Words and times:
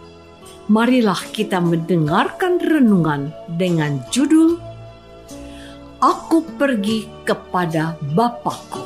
marilah 0.69 1.17
kita 1.33 1.57
mendengarkan 1.63 2.61
renungan 2.61 3.33
dengan 3.57 4.03
judul 4.13 4.59
Aku 6.01 6.41
pergi 6.57 7.05
kepada 7.21 7.93
Bapakku. 8.17 8.80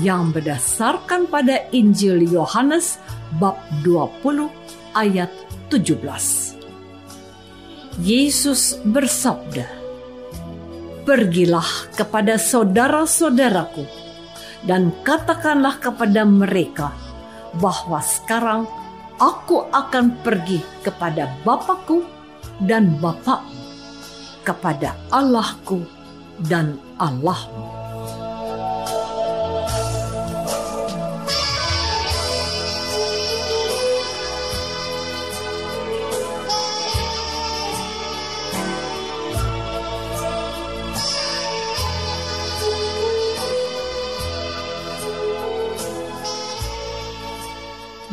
Yang 0.00 0.32
berdasarkan 0.32 1.28
pada 1.28 1.68
Injil 1.76 2.24
Yohanes 2.24 2.96
bab 3.36 3.60
20 3.84 4.48
ayat 4.96 5.28
17. 5.68 6.00
Yesus 8.00 8.80
bersabda, 8.88 9.68
Pergilah 11.02 11.92
kepada 11.92 12.38
saudara-saudaraku 12.40 13.84
dan 14.64 14.94
katakanlah 15.02 15.76
kepada 15.82 16.22
mereka 16.24 16.94
bahwa 17.58 17.98
sekarang 18.00 18.64
aku 19.18 19.66
akan 19.74 20.16
pergi 20.24 20.62
kepada 20.80 21.28
Bapakku 21.42 22.06
dan 22.64 22.96
Bapakmu, 23.02 23.60
kepada 24.46 24.94
Allahku 25.10 25.84
dan 26.48 26.78
Allahmu. 26.96 27.81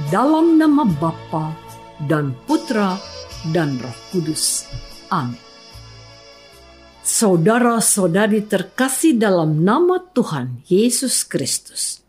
Dalam 0.09 0.57
nama 0.57 0.89
Bapa 0.89 1.53
dan 2.09 2.33
Putra 2.49 2.97
dan 3.53 3.77
Roh 3.77 3.97
Kudus. 4.09 4.65
Amin. 5.13 5.37
Saudara-saudari 7.05 8.45
terkasih 8.45 9.21
dalam 9.21 9.61
nama 9.61 10.01
Tuhan 10.13 10.65
Yesus 10.65 11.25
Kristus. 11.25 12.01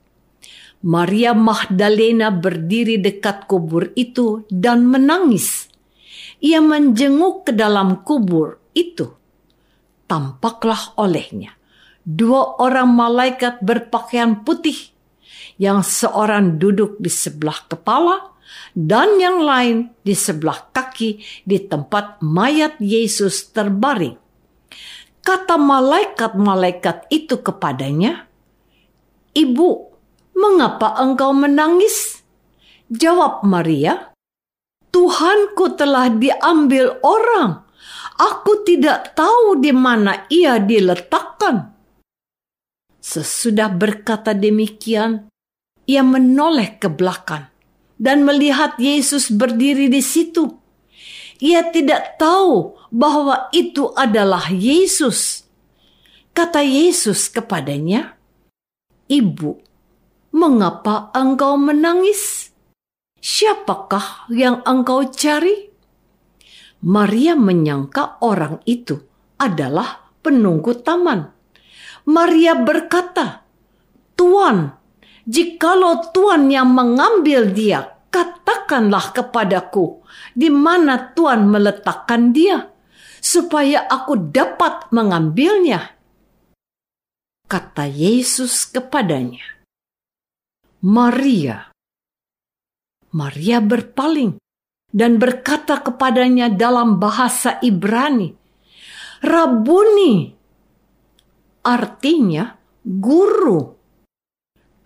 Maria 0.81 1.37
Magdalena 1.37 2.33
berdiri 2.33 2.97
dekat 2.97 3.45
kubur 3.45 3.93
itu 3.93 4.49
dan 4.49 4.89
menangis. 4.89 5.69
Ia 6.41 6.65
menjenguk 6.65 7.49
ke 7.49 7.53
dalam 7.53 8.01
kubur 8.01 8.65
itu. 8.73 9.13
Tampaklah 10.09 10.97
olehnya 10.97 11.61
dua 12.05 12.59
orang 12.59 12.91
malaikat 12.91 13.61
berpakaian 13.61 14.43
putih 14.43 14.90
yang 15.61 15.85
seorang 15.85 16.57
duduk 16.57 16.97
di 16.97 17.13
sebelah 17.13 17.69
kepala 17.69 18.33
dan 18.73 19.21
yang 19.21 19.45
lain 19.45 19.93
di 20.01 20.17
sebelah 20.17 20.73
kaki 20.73 21.21
di 21.45 21.59
tempat 21.69 22.25
mayat 22.25 22.81
Yesus 22.81 23.53
terbaring. 23.53 24.17
Kata 25.21 25.61
malaikat-malaikat 25.61 27.13
itu 27.13 27.45
kepadanya, 27.45 28.25
"Ibu, 29.37 29.71
mengapa 30.33 30.97
engkau 30.97 31.37
menangis?" 31.37 32.25
Jawab 32.89 33.45
Maria, 33.45 34.17
"Tuhanku 34.89 35.77
telah 35.77 36.09
diambil 36.09 36.99
orang. 37.05 37.69
Aku 38.17 38.65
tidak 38.65 39.13
tahu 39.13 39.61
di 39.61 39.77
mana 39.77 40.25
ia 40.33 40.57
diletakkan." 40.57 41.77
Sesudah 42.99 43.69
berkata 43.69 44.33
demikian, 44.33 45.31
ia 45.89 46.05
menoleh 46.05 46.77
ke 46.81 46.89
belakang 46.91 47.51
dan 48.01 48.25
melihat 48.25 48.81
Yesus 48.81 49.29
berdiri 49.29 49.93
di 49.93 50.01
situ. 50.01 50.57
Ia 51.41 51.69
tidak 51.69 52.17
tahu 52.17 52.77
bahwa 52.89 53.53
itu 53.53 53.93
adalah 53.93 54.49
Yesus. 54.49 55.45
Kata 56.33 56.65
Yesus 56.65 57.29
kepadanya, 57.29 58.17
"Ibu, 59.09 59.61
mengapa 60.37 61.13
engkau 61.13 61.61
menangis? 61.61 62.53
Siapakah 63.21 64.33
yang 64.33 64.65
engkau 64.65 65.05
cari?" 65.13 65.69
Maria 66.81 67.37
menyangka 67.37 68.17
orang 68.25 68.65
itu 68.65 68.97
adalah 69.37 70.09
penunggu 70.25 70.81
taman. 70.81 71.29
Maria 72.09 72.57
berkata, 72.57 73.45
"Tuan, 74.17 74.80
Jikalau 75.31 76.11
Tuhan 76.11 76.51
yang 76.51 76.75
mengambil 76.75 77.55
dia, 77.55 77.87
katakanlah 78.11 79.15
kepadaku 79.15 80.03
di 80.35 80.51
mana 80.51 81.15
Tuhan 81.15 81.47
meletakkan 81.47 82.35
dia, 82.35 82.67
supaya 83.23 83.87
aku 83.87 84.19
dapat 84.35 84.91
mengambilnya. 84.91 85.95
Kata 87.47 87.87
Yesus 87.87 88.67
kepadanya, 88.75 89.63
Maria. 90.83 91.71
Maria 93.15 93.59
berpaling 93.63 94.39
dan 94.91 95.19
berkata 95.19 95.79
kepadanya 95.79 96.51
dalam 96.51 96.99
bahasa 96.99 97.59
Ibrani, 97.63 98.35
Rabuni, 99.23 100.35
artinya 101.63 102.55
guru. 102.83 103.80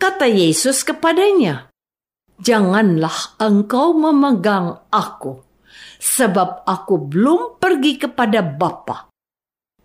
Kata 0.05 0.29
Yesus 0.29 0.85
kepadanya, 0.85 1.73
Janganlah 2.37 3.41
engkau 3.41 3.97
memegang 3.97 4.85
aku, 4.93 5.41
sebab 5.97 6.61
aku 6.69 7.09
belum 7.09 7.57
pergi 7.57 7.97
kepada 8.05 8.45
Bapa. 8.45 9.09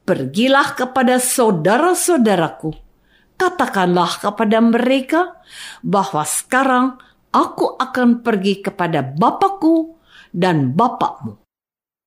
Pergilah 0.03 0.75
kepada 0.75 1.23
saudara-saudaraku. 1.23 2.75
Katakanlah 3.39 4.19
kepada 4.19 4.59
mereka 4.59 5.39
bahwa 5.87 6.27
sekarang 6.27 6.99
aku 7.31 7.79
akan 7.79 8.19
pergi 8.19 8.59
kepada 8.59 8.99
Bapakku 8.99 10.03
dan 10.35 10.75
Bapakmu, 10.75 11.39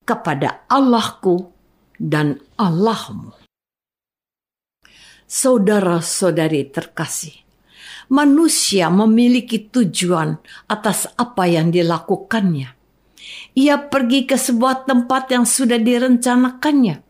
kepada 0.05 0.69
Allahku 0.69 1.49
dan 1.97 2.37
Allahmu. 2.61 3.33
Saudara-saudari 5.25 6.69
terkasih, 6.69 7.41
manusia 8.09 8.89
memiliki 8.89 9.69
tujuan 9.71 10.39
atas 10.67 11.07
apa 11.15 11.47
yang 11.47 11.71
dilakukannya. 11.71 12.75
Ia 13.53 13.77
pergi 13.93 14.25
ke 14.25 14.41
sebuah 14.41 14.89
tempat 14.89 15.31
yang 15.31 15.45
sudah 15.45 15.79
direncanakannya, 15.79 17.05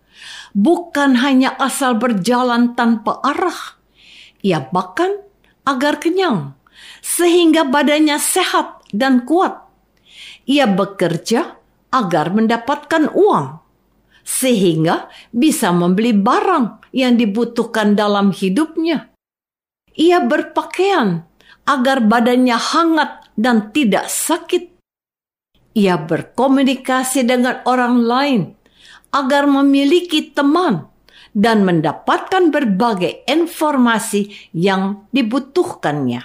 bukan 0.53 1.11
hanya 1.23 1.55
asal 1.57 1.97
berjalan 1.97 2.75
tanpa 2.75 3.23
arah. 3.23 3.79
Ia 4.43 4.67
bahkan 4.69 5.23
agar 5.63 6.03
kenyang, 6.03 6.59
sehingga 7.01 7.63
badannya 7.63 8.19
sehat 8.19 8.83
dan 8.91 9.23
kuat. 9.23 9.63
Ia 10.51 10.67
bekerja 10.67 11.57
agar 11.95 12.35
mendapatkan 12.35 13.15
uang 13.15 13.63
sehingga 14.23 15.11
bisa 15.35 15.75
membeli 15.75 16.15
barang 16.15 16.95
yang 16.95 17.19
dibutuhkan 17.19 17.99
dalam 17.99 18.31
hidupnya. 18.31 19.12
Ia 19.93 20.25
berpakaian 20.25 21.25
agar 21.69 22.03
badannya 22.03 22.57
hangat 22.57 23.33
dan 23.37 23.71
tidak 23.71 24.09
sakit. 24.09 24.73
Ia 25.73 25.97
berkomunikasi 26.01 27.25
dengan 27.25 27.65
orang 27.65 27.97
lain 28.05 28.43
agar 29.13 29.49
memiliki 29.49 30.33
teman 30.33 30.89
dan 31.33 31.65
mendapatkan 31.65 32.53
berbagai 32.53 33.25
informasi 33.25 34.53
yang 34.53 35.09
dibutuhkannya. 35.13 36.21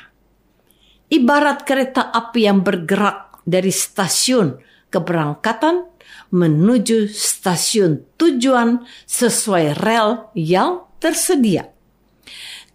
Ibarat 1.07 1.63
kereta 1.63 2.11
api 2.11 2.43
yang 2.43 2.59
bergerak 2.67 3.39
dari 3.47 3.71
stasiun 3.71 4.59
keberangkatan 4.91 5.87
menuju 6.35 7.07
stasiun 7.07 8.03
tujuan 8.19 8.83
sesuai 9.07 9.79
rel 9.79 10.27
yang 10.35 10.83
tersedia. 10.99 11.76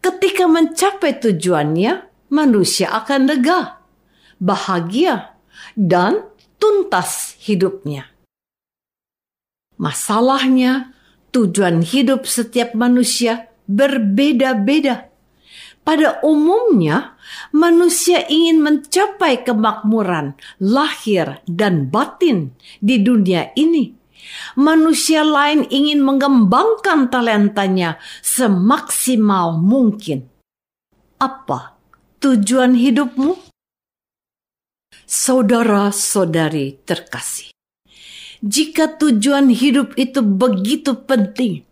Ketika 0.03 0.51
mencapai 0.51 1.23
tujuannya, 1.23 2.27
manusia 2.35 2.91
akan 2.91 3.31
lega, 3.31 3.79
bahagia, 4.43 5.39
dan 5.79 6.27
tuntas 6.59 7.39
hidupnya. 7.39 8.11
Masalahnya, 9.79 10.91
tujuan 11.31 11.87
hidup 11.87 12.27
setiap 12.27 12.75
manusia 12.75 13.47
berbeda-beda. 13.71 15.07
Pada 15.87 16.19
umumnya, 16.27 17.19
manusia 17.55 18.27
ingin 18.27 18.59
mencapai 18.59 19.47
kemakmuran 19.47 20.35
lahir 20.59 21.43
dan 21.47 21.91
batin 21.91 22.55
di 22.79 23.03
dunia 23.03 23.55
ini. 23.55 24.02
Manusia 24.55 25.27
lain 25.27 25.67
ingin 25.69 26.05
mengembangkan 26.05 27.09
talentanya 27.09 27.99
semaksimal 28.21 29.57
mungkin. 29.57 30.29
Apa 31.19 31.79
tujuan 32.23 32.75
hidupmu? 32.75 33.39
Saudara-saudari 35.07 36.83
terkasih, 36.89 37.53
jika 38.43 38.99
tujuan 38.99 39.53
hidup 39.55 39.95
itu 39.95 40.19
begitu 40.19 40.99
penting, 41.07 41.63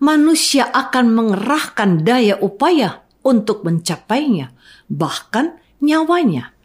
manusia 0.00 0.64
akan 0.70 1.12
mengerahkan 1.12 2.06
daya 2.06 2.40
upaya 2.40 3.04
untuk 3.20 3.66
mencapainya, 3.68 4.54
bahkan 4.88 5.60
nyawanya. 5.84 6.56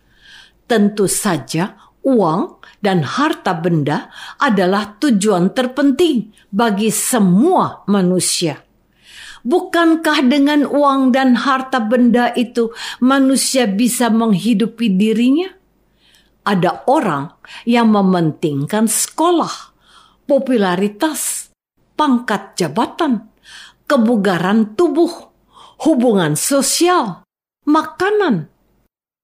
Tentu 0.72 1.10
saja, 1.12 1.76
uang 2.02 2.62
dan 2.82 3.06
harta 3.06 3.54
benda 3.58 4.10
adalah 4.42 4.98
tujuan 4.98 5.54
terpenting 5.54 6.34
bagi 6.50 6.90
semua 6.90 7.86
manusia. 7.86 8.62
Bukankah 9.42 10.22
dengan 10.30 10.70
uang 10.70 11.18
dan 11.18 11.34
harta 11.34 11.82
benda 11.82 12.30
itu 12.38 12.70
manusia 13.02 13.66
bisa 13.66 14.14
menghidupi 14.14 14.94
dirinya? 14.94 15.50
Ada 16.46 16.86
orang 16.86 17.38
yang 17.66 17.90
mementingkan 17.90 18.86
sekolah, 18.86 19.74
popularitas, 20.30 21.50
pangkat 21.98 22.54
jabatan, 22.58 23.30
kebugaran 23.90 24.78
tubuh, 24.78 25.34
hubungan 25.86 26.38
sosial, 26.38 27.26
makanan. 27.66 28.50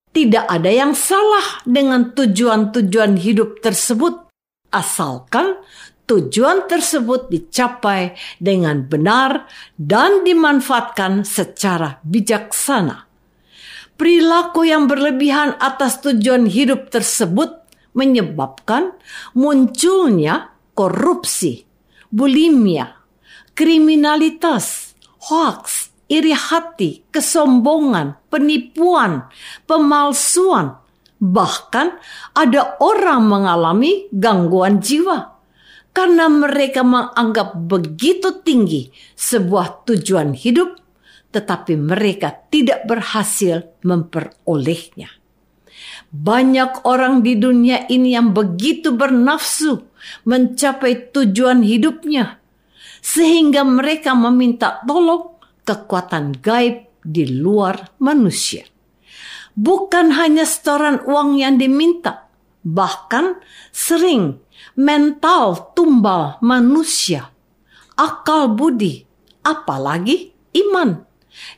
Tidak 0.08 0.44
ada 0.48 0.70
yang 0.72 0.96
salah 0.96 1.62
dengan 1.68 2.16
tujuan-tujuan 2.16 3.20
hidup 3.20 3.60
tersebut, 3.60 4.28
asalkan 4.72 5.60
tujuan 6.08 6.64
tersebut 6.64 7.28
dicapai 7.28 8.16
dengan 8.40 8.88
benar 8.88 9.44
dan 9.76 10.24
dimanfaatkan 10.24 11.22
secara 11.28 12.00
bijaksana. 12.02 13.04
Perilaku 13.98 14.64
yang 14.64 14.88
berlebihan 14.88 15.58
atas 15.60 16.00
tujuan 16.00 16.48
hidup 16.48 16.88
tersebut 16.88 17.60
menyebabkan 17.92 18.94
munculnya 19.34 20.54
korupsi, 20.72 21.66
bulimia, 22.08 22.94
kriminalitas, 23.58 24.94
hoaks, 25.28 25.87
iri 26.08 26.32
hati, 26.32 27.04
kesombongan, 27.12 28.16
penipuan, 28.32 29.28
pemalsuan. 29.68 30.80
Bahkan 31.18 31.86
ada 32.34 32.78
orang 32.80 33.26
mengalami 33.26 34.06
gangguan 34.14 34.78
jiwa 34.78 35.38
karena 35.90 36.30
mereka 36.30 36.86
menganggap 36.86 37.58
begitu 37.58 38.38
tinggi 38.46 38.94
sebuah 39.18 39.82
tujuan 39.82 40.30
hidup, 40.30 40.78
tetapi 41.34 41.74
mereka 41.74 42.30
tidak 42.48 42.86
berhasil 42.86 43.66
memperolehnya. 43.82 45.10
Banyak 46.08 46.86
orang 46.86 47.20
di 47.26 47.34
dunia 47.34 47.90
ini 47.90 48.14
yang 48.14 48.30
begitu 48.30 48.94
bernafsu 48.94 49.90
mencapai 50.22 51.10
tujuan 51.10 51.66
hidupnya, 51.66 52.38
sehingga 53.02 53.66
mereka 53.66 54.14
meminta 54.14 54.78
tolong 54.86 55.37
kekuatan 55.68 56.40
gaib 56.40 56.88
di 57.04 57.28
luar 57.28 57.92
manusia. 58.00 58.64
Bukan 59.52 60.16
hanya 60.16 60.48
setoran 60.48 61.04
uang 61.04 61.36
yang 61.36 61.60
diminta, 61.60 62.32
bahkan 62.64 63.36
sering 63.68 64.40
mental 64.78 65.74
tumbal 65.76 66.40
manusia, 66.40 67.28
akal 67.98 68.54
budi, 68.56 69.04
apalagi 69.44 70.32
iman 70.56 71.04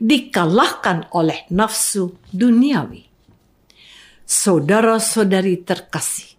dikalahkan 0.03 1.13
oleh 1.15 1.47
nafsu 1.53 2.19
duniawi. 2.35 3.07
Saudara-saudari 4.25 5.63
terkasih, 5.63 6.39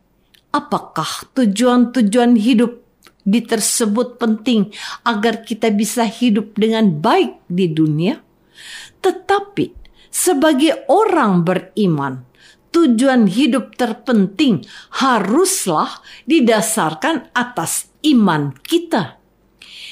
apakah 0.51 1.29
tujuan-tujuan 1.37 2.35
hidup 2.35 2.81
di 3.21 3.41
tersebut 3.45 4.17
penting 4.17 4.73
agar 5.05 5.45
kita 5.45 5.69
bisa 5.69 6.05
hidup 6.05 6.57
dengan 6.57 7.01
baik 7.01 7.41
di 7.45 7.69
dunia. 7.69 8.19
Tetapi 9.01 9.65
sebagai 10.09 10.85
orang 10.89 11.45
beriman, 11.45 12.25
tujuan 12.73 13.27
hidup 13.29 13.77
terpenting 13.77 14.65
haruslah 15.01 16.01
didasarkan 16.25 17.29
atas 17.33 17.91
iman 18.05 18.55
kita. 18.65 19.21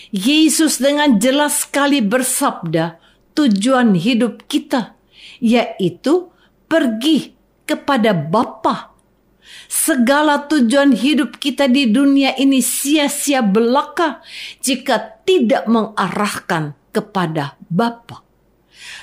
Yesus 0.10 0.82
dengan 0.82 1.22
jelas 1.22 1.70
sekali 1.70 2.02
bersabda 2.02 2.98
tujuan 3.38 3.94
hidup 3.94 4.50
kita, 4.50 4.98
yaitu 5.38 6.34
pergi 6.66 7.38
kepada 7.70 8.18
Bapa 8.18 8.89
Segala 9.70 10.50
tujuan 10.50 10.98
hidup 10.98 11.38
kita 11.38 11.70
di 11.70 11.94
dunia 11.94 12.34
ini 12.42 12.58
sia-sia 12.58 13.46
belaka 13.46 14.18
jika 14.66 15.22
tidak 15.22 15.70
mengarahkan 15.70 16.74
kepada 16.90 17.54
Bapa. 17.70 18.26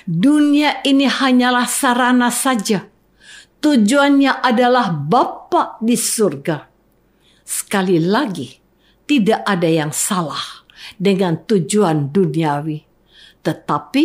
Dunia 0.02 0.82
ini 0.82 1.06
hanyalah 1.06 1.70
sarana 1.70 2.34
saja. 2.34 2.82
Tujuannya 3.62 4.42
adalah 4.42 4.90
Bapa 4.90 5.78
di 5.78 5.94
surga. 5.94 6.66
Sekali 7.46 8.02
lagi, 8.02 8.50
tidak 9.06 9.46
ada 9.46 9.70
yang 9.70 9.94
salah 9.94 10.66
dengan 10.98 11.46
tujuan 11.46 12.10
duniawi, 12.10 12.82
tetapi 13.46 14.04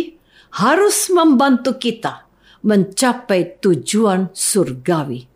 harus 0.62 1.10
membantu 1.10 1.74
kita 1.74 2.30
mencapai 2.62 3.58
tujuan 3.58 4.30
surgawi. 4.30 5.31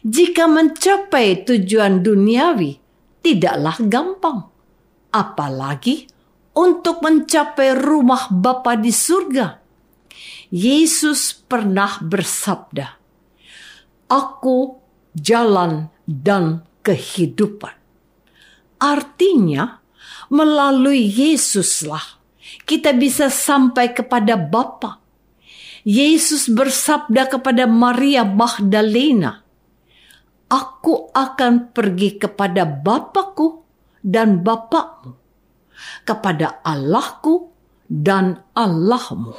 Jika 0.00 0.48
mencapai 0.48 1.44
tujuan 1.44 2.00
duniawi, 2.00 2.80
tidaklah 3.20 3.76
gampang. 3.84 4.48
Apalagi 5.12 6.08
untuk 6.56 7.04
mencapai 7.04 7.76
rumah 7.76 8.30
Bapa 8.32 8.78
di 8.80 8.90
surga. 8.90 9.60
Yesus 10.50 11.36
pernah 11.46 12.02
bersabda, 12.02 12.98
Aku 14.10 14.82
jalan 15.14 15.86
dan 16.02 16.66
kehidupan. 16.82 17.76
Artinya, 18.80 19.78
melalui 20.32 21.06
Yesuslah 21.06 22.18
kita 22.66 22.90
bisa 22.96 23.30
sampai 23.30 23.94
kepada 23.94 24.34
Bapa. 24.34 24.98
Yesus 25.86 26.50
bersabda 26.50 27.30
kepada 27.30 27.64
Maria 27.64 28.26
Magdalena, 28.26 29.40
Aku 30.50 31.14
akan 31.14 31.70
pergi 31.70 32.18
kepada 32.18 32.66
Bapakku 32.66 33.62
dan 34.02 34.42
Bapakmu, 34.42 35.14
kepada 36.02 36.58
Allahku 36.66 37.54
dan 37.86 38.42
Allahmu. 38.58 39.38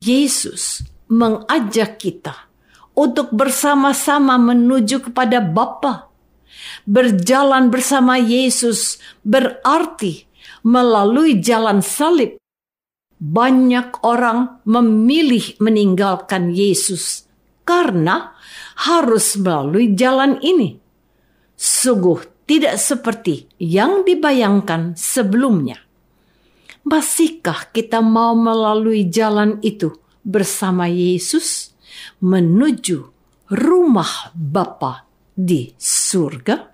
Yesus 0.00 0.84
mengajak 1.12 2.00
kita 2.00 2.48
untuk 2.96 3.28
bersama-sama 3.36 4.40
menuju 4.40 5.12
kepada 5.12 5.44
Bapa. 5.44 6.08
Berjalan 6.88 7.68
bersama 7.68 8.16
Yesus 8.16 8.96
berarti 9.20 10.24
melalui 10.64 11.44
jalan 11.44 11.84
salib. 11.84 12.40
Banyak 13.20 14.04
orang 14.04 14.64
memilih 14.64 15.56
meninggalkan 15.60 16.52
Yesus 16.52 17.23
karena 17.64 18.36
harus 18.78 19.36
melalui 19.40 19.96
jalan 19.96 20.38
ini. 20.40 20.78
Sungguh 21.56 22.44
tidak 22.44 22.76
seperti 22.76 23.48
yang 23.58 24.04
dibayangkan 24.04 24.94
sebelumnya. 24.94 25.80
Masihkah 26.84 27.72
kita 27.72 28.04
mau 28.04 28.36
melalui 28.36 29.08
jalan 29.08 29.56
itu 29.64 29.96
bersama 30.20 30.84
Yesus? 30.84 31.74
menuju 32.20 32.98
rumah 33.54 34.32
Bapa 34.34 35.06
di 35.34 35.72
surga? 35.76 36.73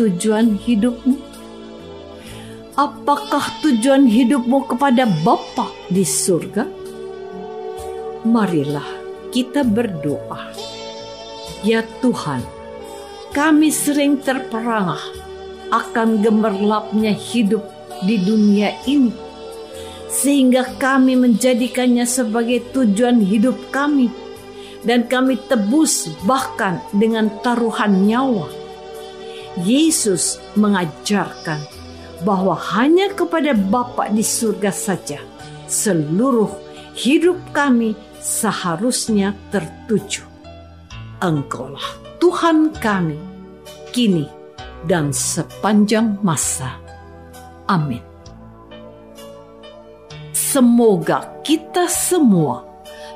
Tujuan 0.00 0.56
hidupmu? 0.56 1.30
apakah 2.80 3.60
tujuan 3.60 4.08
hidupmu 4.08 4.64
kepada 4.64 5.04
Bapa 5.20 5.68
di 5.92 6.00
surga? 6.00 6.64
Marilah 8.24 8.88
kita 9.28 9.60
berdoa. 9.64 10.48
Ya 11.60 11.84
Tuhan, 12.00 12.40
kami 13.36 13.68
sering 13.68 14.16
terperangah 14.24 15.00
akan 15.68 16.24
gemerlapnya 16.24 17.12
hidup 17.12 17.60
di 18.00 18.16
dunia 18.16 18.80
ini, 18.88 19.12
sehingga 20.08 20.64
kami 20.80 21.20
menjadikannya 21.20 22.08
sebagai 22.08 22.64
tujuan 22.72 23.20
hidup 23.20 23.60
kami, 23.68 24.08
dan 24.88 25.04
kami 25.04 25.36
tebus 25.36 26.08
bahkan 26.24 26.80
dengan 26.96 27.28
taruhan 27.44 28.08
nyawa. 28.08 28.59
Yesus 29.58 30.38
mengajarkan 30.54 31.58
bahwa 32.22 32.54
hanya 32.76 33.10
kepada 33.10 33.56
Bapa 33.56 34.06
di 34.12 34.22
surga 34.22 34.70
saja 34.70 35.18
seluruh 35.66 36.50
hidup 36.94 37.38
kami 37.50 37.98
seharusnya 38.20 39.34
tertuju. 39.50 40.22
Engkaulah 41.20 42.00
Tuhan 42.20 42.76
kami, 42.78 43.16
kini 43.96 44.28
dan 44.84 45.10
sepanjang 45.10 46.20
masa. 46.20 46.76
Amin. 47.64 48.04
Semoga 50.36 51.40
kita 51.40 51.88
semua 51.88 52.69